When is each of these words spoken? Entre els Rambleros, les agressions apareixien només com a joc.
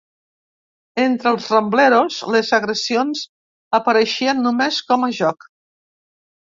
Entre 1.03 1.29
els 1.33 1.49
Rambleros, 1.51 2.17
les 2.37 2.51
agressions 2.61 3.23
apareixien 3.81 4.43
només 4.49 4.85
com 4.91 5.11
a 5.11 5.17
joc. 5.25 5.51